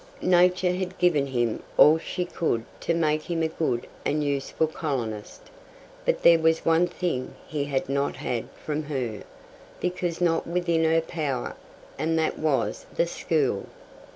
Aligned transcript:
Nature 0.23 0.73
had 0.73 0.97
given 0.97 1.27
him 1.27 1.61
all 1.77 1.99
she 1.99 2.25
could 2.25 2.63
to 2.79 2.91
make 2.95 3.29
him 3.29 3.43
a 3.43 3.47
good 3.47 3.85
and 4.03 4.23
useful 4.23 4.65
colonist; 4.65 5.43
but 6.05 6.23
there 6.23 6.39
was 6.39 6.65
one 6.65 6.87
thing 6.87 7.35
he 7.47 7.65
had 7.65 7.87
not 7.87 8.15
had 8.15 8.49
from 8.65 8.81
her, 8.85 9.21
because 9.79 10.19
not 10.19 10.47
within 10.47 10.85
her 10.85 11.01
power, 11.01 11.55
and 11.99 12.17
that 12.17 12.39
was 12.39 12.87
the 12.95 13.05
school. 13.05 13.67